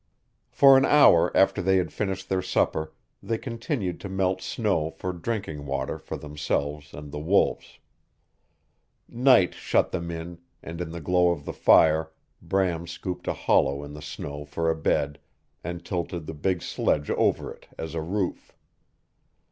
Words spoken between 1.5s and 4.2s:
they had finished their supper they continued to